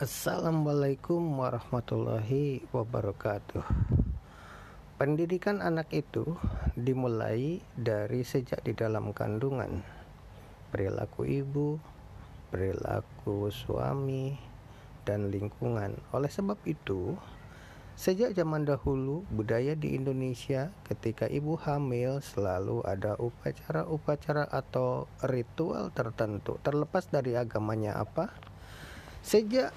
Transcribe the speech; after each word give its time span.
Assalamualaikum 0.00 1.20
warahmatullahi 1.44 2.64
wabarakatuh. 2.72 3.60
Pendidikan 4.96 5.60
anak 5.60 5.92
itu 5.92 6.40
dimulai 6.72 7.60
dari 7.76 8.24
sejak 8.24 8.64
di 8.64 8.72
dalam 8.72 9.12
kandungan. 9.12 9.84
Perilaku 10.72 11.28
ibu, 11.28 11.76
perilaku 12.48 13.52
suami, 13.52 14.40
dan 15.04 15.28
lingkungan. 15.28 15.92
Oleh 16.16 16.32
sebab 16.32 16.56
itu, 16.64 17.12
sejak 17.92 18.32
zaman 18.32 18.64
dahulu 18.64 19.28
budaya 19.28 19.76
di 19.76 20.00
Indonesia 20.00 20.72
ketika 20.88 21.28
ibu 21.28 21.60
hamil 21.60 22.24
selalu 22.24 22.80
ada 22.88 23.20
upacara-upacara 23.20 24.48
atau 24.48 25.12
ritual 25.28 25.92
tertentu 25.92 26.56
terlepas 26.64 27.04
dari 27.12 27.36
agamanya 27.36 28.00
apa. 28.00 28.32
Sejak 29.20 29.76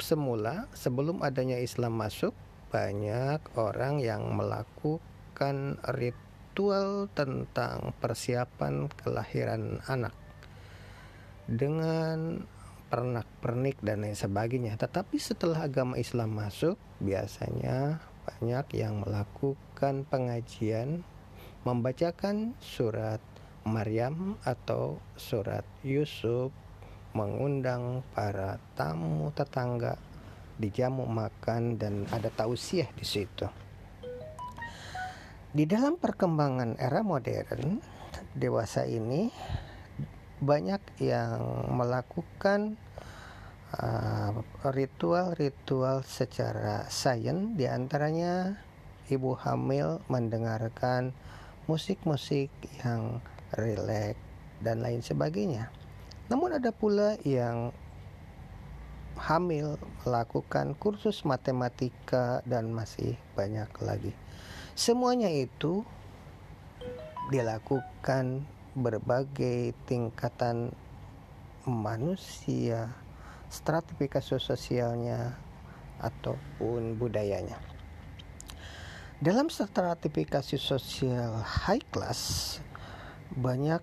semula 0.00 0.70
sebelum 0.74 1.20
adanya 1.22 1.58
Islam 1.58 1.98
masuk 1.98 2.34
banyak 2.68 3.40
orang 3.56 3.98
yang 3.98 4.36
melakukan 4.36 5.80
ritual 5.96 7.08
tentang 7.16 7.96
persiapan 7.96 8.92
kelahiran 9.00 9.80
anak 9.88 10.12
dengan 11.48 12.44
pernak-pernik 12.92 13.80
dan 13.80 14.04
lain 14.04 14.16
sebagainya. 14.16 14.76
Tetapi 14.76 15.16
setelah 15.16 15.64
agama 15.68 15.96
Islam 15.96 16.36
masuk, 16.36 16.76
biasanya 17.00 18.00
banyak 18.28 18.66
yang 18.76 19.00
melakukan 19.00 20.04
pengajian 20.08 21.04
membacakan 21.64 22.56
surat 22.60 23.20
Maryam 23.64 24.40
atau 24.44 25.00
surat 25.16 25.64
Yusuf 25.84 26.52
mengundang 27.16 28.04
para 28.12 28.60
tamu 28.76 29.32
tetangga 29.32 29.96
di 30.58 30.68
jamu 30.74 31.06
makan 31.06 31.78
dan 31.78 32.04
ada 32.10 32.28
tausiah 32.34 32.90
di 32.98 33.06
situ. 33.06 33.46
Di 35.48 35.64
dalam 35.64 35.96
perkembangan 35.96 36.76
era 36.76 37.00
modern 37.00 37.80
dewasa 38.36 38.84
ini 38.84 39.32
banyak 40.38 41.02
yang 41.02 41.72
melakukan 41.72 42.76
ritual-ritual 44.64 46.00
uh, 46.00 46.06
secara 46.06 46.88
sains 46.88 47.52
di 47.52 47.68
antaranya 47.68 48.56
ibu 49.12 49.36
hamil 49.36 50.00
mendengarkan 50.08 51.12
musik-musik 51.68 52.48
yang 52.80 53.20
rileks 53.52 54.20
dan 54.64 54.80
lain 54.80 55.04
sebagainya. 55.04 55.68
Namun 56.28 56.60
ada 56.60 56.68
pula 56.72 57.16
yang 57.24 57.72
hamil 59.18 59.80
melakukan 60.04 60.78
kursus 60.78 61.26
matematika 61.26 62.44
dan 62.46 62.70
masih 62.70 63.18
banyak 63.34 63.68
lagi. 63.82 64.12
Semuanya 64.78 65.32
itu 65.32 65.82
dilakukan 67.34 68.46
berbagai 68.78 69.74
tingkatan 69.90 70.70
manusia, 71.66 72.92
stratifikasi 73.50 74.38
sosialnya 74.38 75.36
ataupun 75.98 76.94
budayanya. 76.94 77.58
Dalam 79.18 79.50
stratifikasi 79.50 80.54
sosial 80.62 81.42
high 81.42 81.82
class 81.90 82.62
banyak 83.34 83.82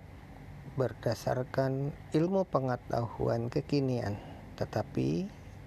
berdasarkan 0.76 1.90
ilmu 2.12 2.44
pengetahuan 2.52 3.48
kekinian, 3.48 4.20
tetapi 4.60 5.26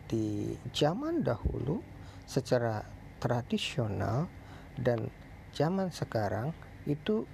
di 0.10 0.54
zaman 0.74 1.26
dahulu 1.26 1.82
secara 2.30 2.86
tradisional 3.18 4.30
dan 4.78 5.10
zaman 5.54 5.90
sekarang 5.90 6.53
itu 6.86 7.25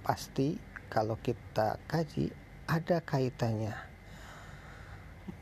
pasti 0.00 0.56
kalau 0.88 1.20
kita 1.20 1.76
kaji 1.86 2.32
ada 2.66 3.04
kaitannya. 3.04 3.76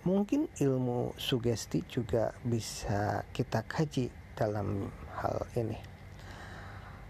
Mungkin 0.05 0.51
ilmu 0.59 1.17
sugesti 1.17 1.87
juga 1.89 2.35
bisa 2.45 3.25
kita 3.33 3.65
kaji 3.65 4.11
dalam 4.37 4.91
hal 5.19 5.47
ini. 5.57 5.98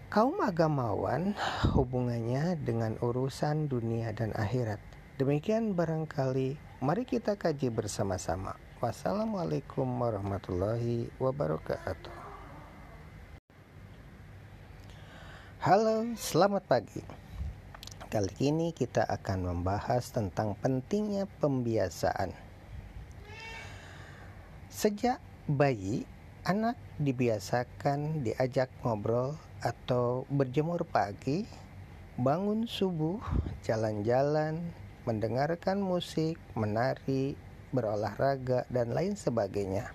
Kaum 0.09 0.41
agamawan 0.41 1.37
hubungannya 1.77 2.57
dengan 2.65 2.97
urusan 2.97 3.69
dunia 3.69 4.09
dan 4.09 4.33
akhirat. 4.33 4.81
Demikian 5.21 5.77
barangkali 5.77 6.57
mari 6.81 7.05
kita 7.05 7.37
kaji 7.37 7.69
bersama-sama. 7.69 8.57
Wassalamualaikum 8.81 9.85
warahmatullahi 9.85 11.13
wabarakatuh. 11.21 12.09
Halo, 15.61 16.09
selamat 16.17 16.65
pagi. 16.65 17.05
Kali 18.09 18.33
ini 18.41 18.73
kita 18.73 19.05
akan 19.05 19.45
membahas 19.45 20.09
tentang 20.09 20.57
pentingnya 20.57 21.29
pembiasaan. 21.37 22.33
Sejak 24.73 25.21
bayi, 25.45 26.09
anak 26.49 26.81
dibiasakan 26.97 28.25
diajak 28.25 28.73
ngobrol 28.81 29.37
atau 29.59 30.23
berjemur 30.31 30.87
pagi, 30.87 31.43
bangun 32.15 32.67
subuh, 32.67 33.19
jalan-jalan, 33.63 34.59
mendengarkan 35.03 35.79
musik, 35.79 36.39
menari, 36.55 37.35
berolahraga, 37.71 38.67
dan 38.71 38.91
lain 38.91 39.15
sebagainya. 39.15 39.91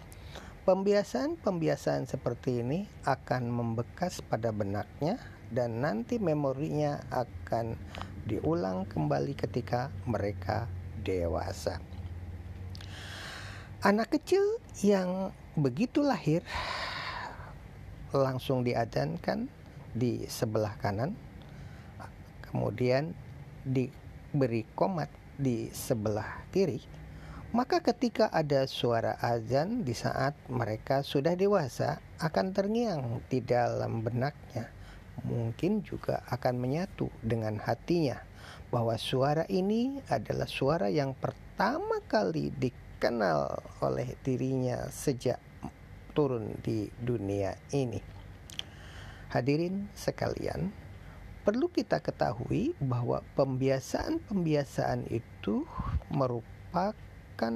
Pembiasaan-pembiasaan 0.65 2.09
seperti 2.09 2.65
ini 2.65 2.89
akan 3.05 3.53
membekas 3.53 4.25
pada 4.25 4.49
benaknya 4.49 5.21
dan 5.53 5.85
nanti 5.85 6.17
memorinya 6.17 7.05
akan 7.13 7.77
diulang 8.25 8.89
kembali 8.89 9.37
ketika 9.37 9.93
mereka 10.09 10.65
dewasa. 11.05 11.85
Anak 13.85 14.17
kecil 14.17 14.41
yang 14.81 15.37
begitu 15.53 16.01
lahir 16.01 16.41
langsung 18.15 18.63
diadankan 18.63 19.51
di 19.91 20.23
sebelah 20.31 20.79
kanan, 20.79 21.19
kemudian 22.47 23.11
diberi 23.67 24.63
komat 24.79 25.11
di 25.35 25.67
sebelah 25.75 26.47
kiri, 26.55 26.79
maka 27.51 27.83
ketika 27.83 28.31
ada 28.31 28.67
suara 28.71 29.19
azan 29.19 29.83
di 29.83 29.95
saat 29.95 30.35
mereka 30.47 31.03
sudah 31.03 31.35
dewasa 31.35 31.99
akan 32.23 32.55
terngiang 32.55 33.23
di 33.27 33.43
dalam 33.43 34.03
benaknya. 34.03 34.71
Mungkin 35.23 35.87
juga 35.87 36.27
akan 36.27 36.59
menyatu 36.59 37.07
dengan 37.23 37.63
hatinya 37.63 38.19
bahwa 38.75 38.99
suara 38.99 39.47
ini 39.47 40.03
adalah 40.11 40.51
suara 40.51 40.91
yang 40.91 41.15
pertama 41.15 42.03
kali 42.11 42.51
dikenal 42.51 43.63
oleh 43.79 44.19
dirinya 44.27 44.91
sejak 44.91 45.39
turun 46.15 46.57
di 46.63 46.89
dunia 47.03 47.53
ini. 47.75 47.99
Hadirin 49.35 49.91
sekalian, 49.99 50.71
perlu 51.43 51.67
kita 51.69 51.99
ketahui 51.99 52.73
bahwa 52.79 53.21
pembiasaan-pembiasaan 53.35 55.11
itu 55.11 55.67
merupakan 56.09 57.55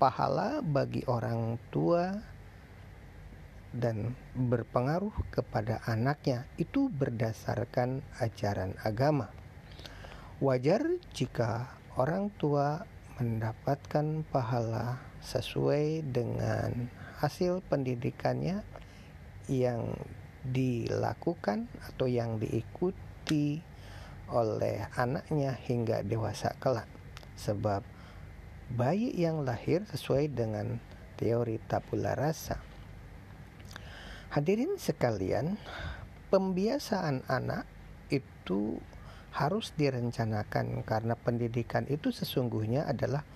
pahala 0.00 0.64
bagi 0.64 1.04
orang 1.04 1.60
tua 1.68 2.16
dan 3.70 4.18
berpengaruh 4.34 5.14
kepada 5.30 5.78
anaknya 5.86 6.48
itu 6.58 6.90
berdasarkan 6.90 8.02
ajaran 8.18 8.74
agama. 8.82 9.30
Wajar 10.40 10.82
jika 11.12 11.68
orang 11.94 12.32
tua 12.40 12.82
mendapatkan 13.20 14.24
pahala 14.32 14.96
sesuai 15.20 16.00
dengan 16.08 16.88
hasil 17.20 17.60
pendidikannya 17.68 18.64
yang 19.52 19.92
dilakukan 20.40 21.68
atau 21.84 22.08
yang 22.08 22.40
diikuti 22.40 23.60
oleh 24.32 24.88
anaknya 24.96 25.52
hingga 25.52 26.00
dewasa 26.00 26.56
kelak. 26.56 26.88
Sebab 27.36 27.84
bayi 28.72 29.12
yang 29.12 29.44
lahir 29.44 29.84
sesuai 29.92 30.32
dengan 30.32 30.80
teori 31.20 31.60
tabula 31.68 32.16
rasa. 32.16 32.56
Hadirin 34.32 34.80
sekalian 34.80 35.60
pembiasaan 36.32 37.26
anak 37.28 37.68
itu 38.08 38.80
harus 39.34 39.74
direncanakan 39.76 40.86
karena 40.86 41.14
pendidikan 41.18 41.84
itu 41.90 42.14
sesungguhnya 42.14 42.86
adalah 42.86 43.26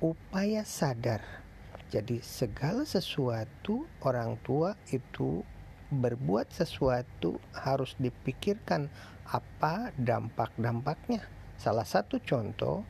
upaya 0.00 0.64
sadar 0.64 1.47
jadi 1.88 2.20
segala 2.20 2.84
sesuatu 2.84 3.88
orang 4.04 4.36
tua 4.44 4.76
itu 4.92 5.40
berbuat 5.88 6.52
sesuatu 6.52 7.40
harus 7.56 7.96
dipikirkan 7.96 8.92
apa 9.24 9.92
dampak-dampaknya. 9.96 11.24
Salah 11.56 11.88
satu 11.88 12.20
contoh 12.20 12.84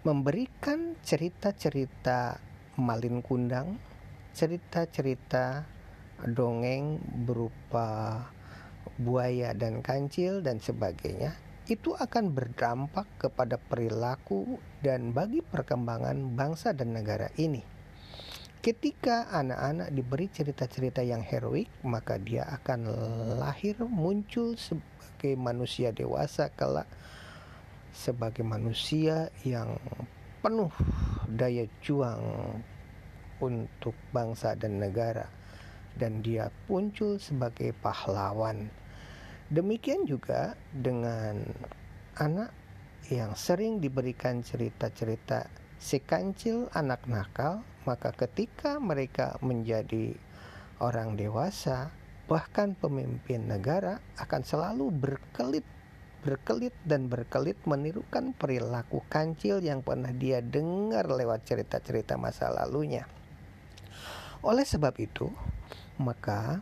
memberikan 0.00 0.96
cerita-cerita 1.04 2.40
malin 2.80 3.20
kundang, 3.20 3.76
cerita-cerita 4.32 5.68
dongeng 6.24 6.96
berupa 7.28 8.24
buaya 8.96 9.52
dan 9.52 9.84
kancil 9.84 10.40
dan 10.40 10.56
sebagainya 10.56 11.36
itu 11.68 11.94
akan 11.94 12.34
berdampak 12.34 13.06
kepada 13.20 13.60
perilaku 13.60 14.58
dan 14.80 15.12
bagi 15.12 15.44
perkembangan 15.44 16.34
bangsa 16.34 16.74
dan 16.74 16.96
negara 16.96 17.30
ini. 17.38 17.79
Ketika 18.60 19.24
anak-anak 19.32 19.88
diberi 19.88 20.28
cerita-cerita 20.28 21.00
yang 21.00 21.24
heroik, 21.24 21.72
maka 21.80 22.20
dia 22.20 22.44
akan 22.44 22.92
lahir 23.40 23.80
muncul 23.88 24.52
sebagai 24.60 25.32
manusia 25.40 25.96
dewasa 25.96 26.52
kelak 26.52 26.84
sebagai 27.90 28.46
manusia 28.46 29.32
yang 29.42 29.80
penuh 30.44 30.70
daya 31.26 31.66
juang 31.82 32.20
untuk 33.40 33.96
bangsa 34.14 34.54
dan 34.54 34.76
negara. 34.76 35.26
Dan 35.96 36.20
dia 36.20 36.52
muncul 36.70 37.16
sebagai 37.16 37.74
pahlawan. 37.80 38.70
Demikian 39.50 40.06
juga 40.06 40.54
dengan 40.70 41.42
anak 42.20 42.54
yang 43.10 43.34
sering 43.34 43.82
diberikan 43.82 44.44
cerita-cerita 44.44 45.50
si 45.80 45.98
kancil 46.04 46.68
anak 46.76 47.08
nakal, 47.08 47.64
maka 47.88 48.12
ketika 48.12 48.76
mereka 48.76 49.40
menjadi 49.40 50.12
orang 50.76 51.16
dewasa, 51.16 51.88
bahkan 52.28 52.76
pemimpin 52.76 53.48
negara 53.48 53.98
akan 54.20 54.42
selalu 54.44 54.92
berkelit 54.92 55.64
berkelit 56.20 56.76
dan 56.84 57.08
berkelit 57.08 57.56
menirukan 57.64 58.36
perilaku 58.36 59.00
kancil 59.08 59.56
yang 59.64 59.80
pernah 59.80 60.12
dia 60.12 60.44
dengar 60.44 61.08
lewat 61.08 61.48
cerita-cerita 61.48 62.20
masa 62.20 62.52
lalunya. 62.52 63.08
Oleh 64.44 64.68
sebab 64.68 64.92
itu, 65.00 65.32
maka 65.96 66.60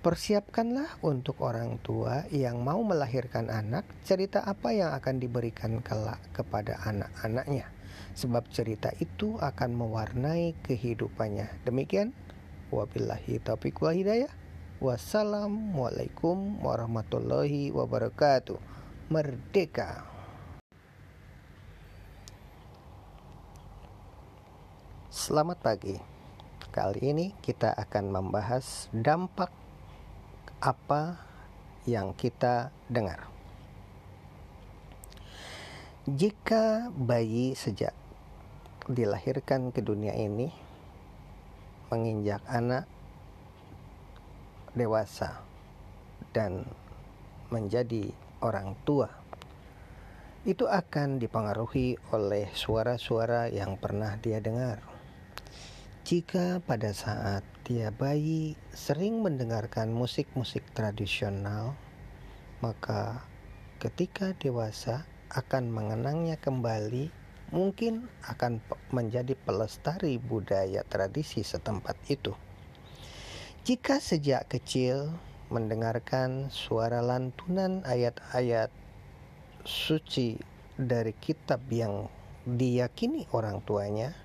Persiapkanlah 0.00 0.96
untuk 1.04 1.44
orang 1.44 1.76
tua 1.84 2.24
yang 2.32 2.64
mau 2.64 2.80
melahirkan 2.80 3.52
anak, 3.52 3.84
cerita 4.00 4.40
apa 4.40 4.72
yang 4.72 4.96
akan 4.96 5.20
diberikan 5.20 5.84
kelak 5.84 6.16
kepada 6.32 6.80
anak-anaknya. 6.88 7.68
Sebab 8.14 8.50
cerita 8.52 8.90
itu 9.00 9.40
akan 9.40 9.74
mewarnai 9.74 10.54
kehidupannya. 10.62 11.64
Demikian, 11.64 12.12
wabillahi 12.70 13.40
taufiq 13.40 13.80
wa 13.80 13.92
hidayah. 13.94 14.30
Wassalamualaikum 14.80 16.60
warahmatullahi 16.64 17.68
wabarakatuh. 17.68 18.56
Merdeka. 19.12 20.08
Selamat 25.10 25.60
pagi. 25.60 26.00
Kali 26.70 27.02
ini 27.02 27.34
kita 27.42 27.74
akan 27.74 28.14
membahas 28.14 28.86
dampak 28.94 29.50
apa 30.62 31.18
yang 31.82 32.14
kita 32.14 32.70
dengar. 32.86 33.39
Jika 36.10 36.90
bayi 36.90 37.54
sejak 37.54 37.94
dilahirkan 38.90 39.70
ke 39.70 39.78
dunia 39.78 40.10
ini 40.10 40.50
menginjak 41.86 42.42
anak 42.50 42.90
dewasa 44.74 45.38
dan 46.34 46.66
menjadi 47.54 48.10
orang 48.42 48.74
tua, 48.82 49.06
itu 50.42 50.66
akan 50.66 51.22
dipengaruhi 51.22 51.94
oleh 52.10 52.50
suara-suara 52.58 53.46
yang 53.46 53.78
pernah 53.78 54.18
dia 54.18 54.42
dengar. 54.42 54.82
Jika 56.02 56.58
pada 56.58 56.90
saat 56.90 57.46
dia 57.62 57.94
bayi 57.94 58.58
sering 58.74 59.22
mendengarkan 59.22 59.94
musik-musik 59.94 60.66
tradisional, 60.74 61.78
maka 62.58 63.22
ketika 63.78 64.34
dewasa 64.34 65.06
akan 65.30 65.70
mengenangnya 65.70 66.34
kembali, 66.38 67.10
mungkin 67.54 68.06
akan 68.26 68.62
menjadi 68.90 69.34
pelestari 69.34 70.18
budaya 70.18 70.82
tradisi 70.86 71.46
setempat 71.46 71.98
itu. 72.10 72.34
Jika 73.66 74.02
sejak 74.02 74.50
kecil 74.50 75.14
mendengarkan 75.50 76.50
suara 76.50 77.02
lantunan 77.02 77.82
ayat-ayat 77.86 78.70
suci 79.66 80.38
dari 80.78 81.12
kitab 81.18 81.60
yang 81.68 82.08
diyakini 82.46 83.28
orang 83.36 83.60
tuanya, 83.66 84.16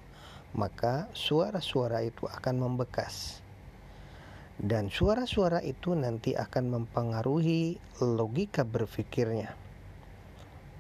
maka 0.56 1.12
suara-suara 1.12 2.06
itu 2.08 2.30
akan 2.32 2.56
membekas. 2.64 3.44
Dan 4.56 4.88
suara-suara 4.88 5.60
itu 5.60 5.92
nanti 6.00 6.32
akan 6.32 6.80
mempengaruhi 6.80 7.76
logika 8.00 8.64
berpikirnya. 8.64 9.65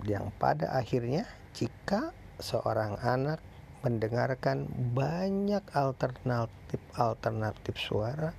Yang 0.03 0.35
pada 0.35 0.75
akhirnya 0.75 1.23
jika 1.55 2.11
seorang 2.41 2.97
anak 2.99 3.39
mendengarkan 3.85 4.65
banyak 4.97 5.61
alternatif-alternatif 5.71 7.77
suara, 7.77 8.33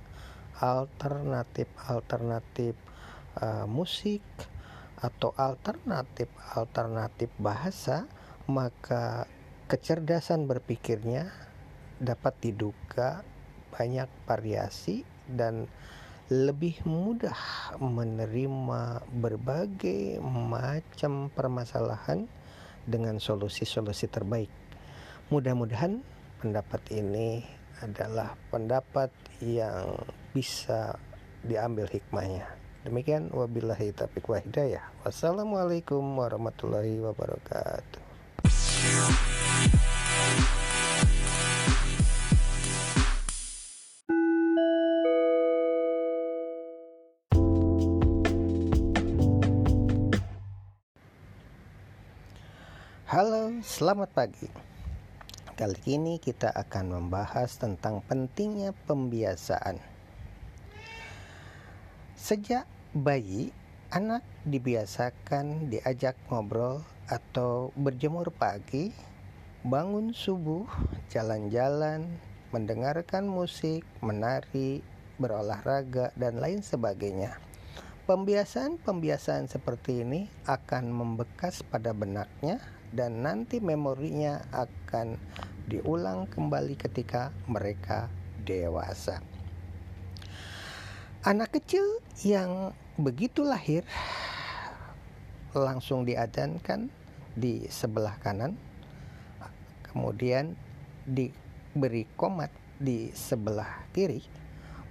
alternatif-alternatif 0.59 2.75
uh, 3.41 3.65
musik 3.65 4.21
atau 4.99 5.31
alternatif-alternatif 5.39 7.31
bahasa, 7.39 8.03
maka 8.51 9.23
kecerdasan 9.71 10.51
berpikirnya 10.51 11.31
dapat 11.97 12.37
diduga 12.43 13.23
banyak 13.73 14.07
variasi 14.25 15.05
dan 15.27 15.67
lebih 16.27 16.83
mudah 16.83 17.39
menerima 17.79 18.99
berbagai 19.07 20.19
macam 20.19 21.31
permasalahan 21.31 22.27
dengan 22.83 23.15
solusi-solusi 23.19 24.11
terbaik. 24.11 24.51
Mudah-mudahan 25.31 26.03
pendapat 26.43 26.83
ini 26.91 27.43
adalah 27.79 28.35
pendapat 28.51 29.11
yang 29.39 29.95
bisa 30.35 30.99
diambil 31.47 31.87
hikmahnya. 31.87 32.47
Demikian 32.83 33.31
wabillahi 33.31 33.91
taufiq 33.95 34.27
wa 34.27 34.39
hidayah. 34.39 34.83
Wassalamualaikum 35.03 36.03
warahmatullahi 36.15 36.99
wabarakatuh. 37.03 38.03
Halo, 53.07 53.55
selamat 53.63 54.11
pagi. 54.11 54.51
Kali 55.55 55.79
ini 55.95 56.19
kita 56.19 56.51
akan 56.51 56.99
membahas 56.99 57.55
tentang 57.55 58.03
pentingnya 58.03 58.75
pembiasaan. 58.83 59.79
Sejak 62.19 62.67
bayi, 62.91 63.55
anak 63.95 64.27
dibiasakan 64.43 65.71
diajak 65.71 66.19
ngobrol 66.27 66.83
atau 67.07 67.71
berjemur 67.79 68.27
pagi, 68.27 68.91
bangun 69.63 70.11
subuh, 70.11 70.67
jalan-jalan, 71.07 72.11
mendengarkan 72.51 73.23
musik, 73.23 73.87
menari, 74.03 74.83
berolahraga, 75.15 76.11
dan 76.19 76.43
lain 76.43 76.59
sebagainya. 76.59 77.39
Pembiasaan-pembiasaan 78.03 79.47
seperti 79.47 80.03
ini 80.03 80.27
akan 80.43 80.91
membekas 80.91 81.63
pada 81.63 81.95
benaknya 81.95 82.59
dan 82.95 83.23
nanti 83.23 83.59
memorinya 83.59 84.39
akan 84.55 85.19
diulang 85.67 86.31
kembali 86.31 86.79
ketika 86.79 87.35
mereka 87.51 88.07
dewasa. 88.47 89.19
Anak 91.27 91.59
kecil 91.59 91.83
yang 92.23 92.71
begitu 92.95 93.43
lahir 93.43 93.83
langsung 95.51 96.07
diadankan 96.07 96.87
di 97.35 97.67
sebelah 97.67 98.15
kanan, 98.23 98.55
kemudian 99.91 100.55
diberi 101.03 102.07
komat 102.15 102.49
di 102.79 103.11
sebelah 103.11 103.85
kiri, 103.91 104.23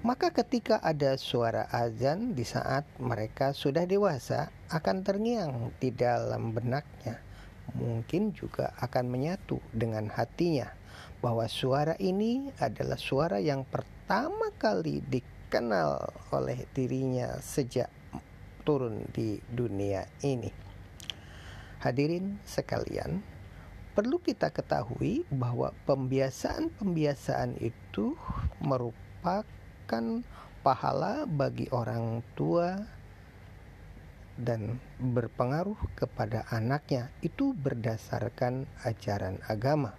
maka 0.05 0.29
ketika 0.29 0.77
ada 0.85 1.17
suara 1.17 1.67
azan 1.73 2.37
di 2.37 2.45
saat 2.45 2.85
mereka 3.01 3.57
sudah 3.57 3.89
dewasa 3.89 4.53
akan 4.69 5.03
terngiang 5.03 5.73
di 5.81 5.89
dalam 5.89 6.53
benaknya 6.53 7.26
mungkin 7.75 8.31
juga 8.31 8.71
akan 8.79 9.11
menyatu 9.11 9.59
dengan 9.75 10.07
hatinya 10.13 10.71
bahwa 11.19 11.49
suara 11.51 11.99
ini 11.99 12.55
adalah 12.63 13.01
suara 13.01 13.43
yang 13.43 13.67
pertama 13.67 14.53
kali 14.61 15.03
dikenal 15.03 16.13
oleh 16.31 16.69
dirinya 16.71 17.41
sejak 17.43 17.91
turun 18.63 19.07
di 19.11 19.39
dunia 19.47 20.07
ini. 20.27 20.51
Hadirin 21.83 22.43
sekalian, 22.43 23.23
perlu 23.95 24.19
kita 24.19 24.51
ketahui 24.51 25.23
bahwa 25.31 25.71
pembiasaan-pembiasaan 25.87 27.63
itu 27.63 28.19
merupakan 28.59 30.05
pahala 30.67 31.31
bagi 31.31 31.71
orang 31.71 32.27
tua 32.35 32.96
dan 34.37 34.81
berpengaruh 35.01 35.77
kepada 35.97 36.45
anaknya 36.53 37.09
itu 37.25 37.57
berdasarkan 37.57 38.69
ajaran 38.85 39.41
agama. 39.49 39.97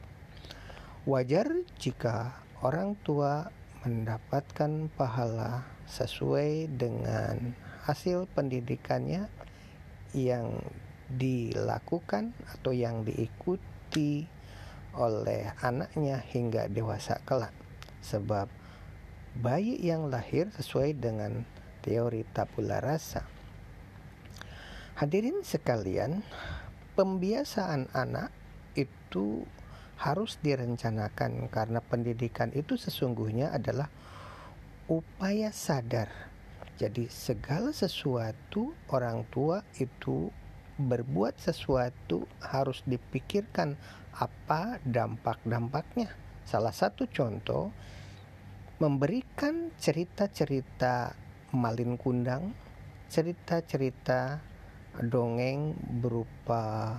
Wajar 1.10 1.50
jika 1.82 2.38
orang 2.62 2.98
tua 3.02 3.50
mendapatkan 3.86 4.92
pahala 4.94 5.66
sesuai 5.88 6.68
dengan 6.76 7.56
hasil 7.88 8.28
pendidikannya 8.36 9.32
yang 10.12 10.60
dilakukan 11.08 12.36
atau 12.52 12.76
yang 12.76 13.08
diikuti 13.08 14.28
oleh 14.98 15.54
anaknya 15.64 16.20
hingga 16.20 16.68
dewasa 16.68 17.24
kelak. 17.24 17.56
Sebab 18.04 18.52
bayi 19.40 19.80
yang 19.80 20.12
lahir 20.12 20.52
sesuai 20.58 20.98
dengan 21.00 21.48
teori 21.86 22.28
tabula 22.36 22.84
rasa. 22.84 23.37
Hadirin 24.98 25.46
sekalian, 25.46 26.26
pembiasaan 26.98 27.86
anak 27.94 28.34
itu 28.74 29.46
harus 30.02 30.42
direncanakan 30.42 31.54
karena 31.54 31.86
pendidikan 31.86 32.50
itu 32.58 32.82
sesungguhnya 32.82 33.54
adalah 33.54 33.94
upaya 34.90 35.54
sadar. 35.54 36.10
Jadi 36.82 37.14
segala 37.14 37.70
sesuatu 37.78 38.74
orang 38.90 39.22
tua 39.30 39.62
itu 39.78 40.34
berbuat 40.82 41.46
sesuatu 41.46 42.26
harus 42.42 42.82
dipikirkan 42.90 43.78
apa 44.18 44.82
dampak-dampaknya. 44.82 46.10
Salah 46.42 46.74
satu 46.74 47.06
contoh 47.06 47.70
memberikan 48.82 49.70
cerita-cerita 49.78 51.14
malin 51.54 52.02
kundang, 52.02 52.58
cerita-cerita 53.14 54.57
dongeng 55.06 55.78
berupa 56.02 56.98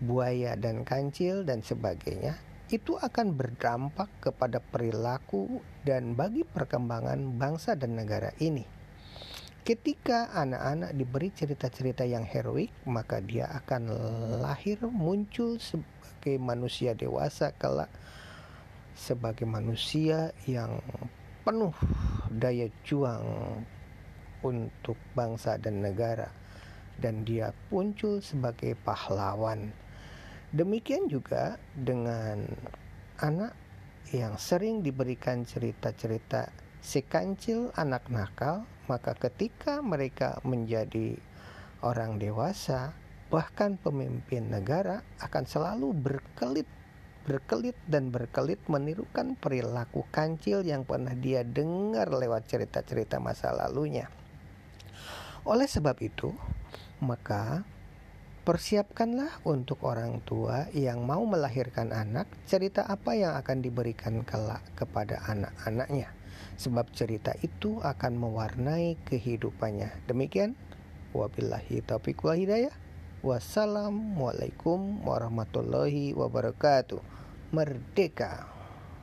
buaya 0.00 0.56
dan 0.56 0.84
kancil 0.84 1.44
dan 1.44 1.64
sebagainya 1.64 2.36
itu 2.72 2.96
akan 2.96 3.36
berdampak 3.36 4.08
kepada 4.24 4.58
perilaku 4.58 5.60
dan 5.84 6.16
bagi 6.16 6.42
perkembangan 6.48 7.36
bangsa 7.36 7.76
dan 7.76 7.94
negara 7.94 8.32
ini. 8.40 8.64
Ketika 9.64 10.32
anak-anak 10.32 10.92
diberi 10.92 11.32
cerita-cerita 11.32 12.04
yang 12.04 12.24
heroik, 12.24 12.72
maka 12.84 13.20
dia 13.20 13.48
akan 13.48 13.88
lahir 14.44 14.80
muncul 14.88 15.56
sebagai 15.56 16.36
manusia 16.36 16.92
dewasa 16.92 17.52
kelak 17.56 17.88
sebagai 18.94 19.44
manusia 19.44 20.30
yang 20.46 20.78
penuh 21.42 21.74
daya 22.30 22.70
juang 22.86 23.26
untuk 24.46 24.94
bangsa 25.18 25.58
dan 25.58 25.82
negara 25.82 26.30
dan 27.00 27.26
dia 27.26 27.50
muncul 27.70 28.22
sebagai 28.22 28.78
pahlawan. 28.82 29.72
Demikian 30.54 31.10
juga 31.10 31.58
dengan 31.74 32.46
anak 33.18 33.56
yang 34.14 34.38
sering 34.38 34.84
diberikan 34.84 35.42
cerita-cerita 35.42 36.52
si 36.84 37.00
kancil 37.02 37.72
anak 37.74 38.06
nakal 38.12 38.68
maka 38.84 39.16
ketika 39.16 39.80
mereka 39.80 40.36
menjadi 40.44 41.16
orang 41.80 42.20
dewasa, 42.20 42.92
bahkan 43.32 43.80
pemimpin 43.80 44.52
negara 44.52 45.00
akan 45.20 45.44
selalu 45.48 45.96
berkelit 45.96 46.68
berkelit 47.24 47.72
dan 47.88 48.12
berkelit 48.12 48.60
menirukan 48.68 49.32
perilaku 49.40 50.04
kancil 50.12 50.60
yang 50.60 50.84
pernah 50.84 51.16
dia 51.16 51.40
dengar 51.40 52.12
lewat 52.12 52.44
cerita-cerita 52.52 53.16
masa 53.16 53.48
lalunya. 53.56 54.12
Oleh 55.48 55.64
sebab 55.64 55.96
itu, 56.04 56.36
maka 57.04 57.68
persiapkanlah 58.48 59.44
untuk 59.44 59.84
orang 59.84 60.24
tua 60.24 60.72
yang 60.72 61.04
mau 61.04 61.24
melahirkan 61.28 61.92
anak, 61.92 62.24
cerita 62.48 62.88
apa 62.88 63.12
yang 63.12 63.36
akan 63.36 63.60
diberikan 63.60 64.24
kelak 64.24 64.64
kepada 64.72 65.20
anak-anaknya 65.28 66.24
sebab 66.54 66.86
cerita 66.94 67.34
itu 67.42 67.82
akan 67.82 68.18
mewarnai 68.18 68.98
kehidupannya. 69.06 70.06
Demikian, 70.06 70.54
wabillahi 71.12 71.82
taufiq 71.82 72.22
wal 72.22 72.38
hidayah. 72.38 72.74
Wassalamualaikum 73.24 75.00
warahmatullahi 75.02 76.12
wabarakatuh. 76.12 77.00
Merdeka. 77.56 78.53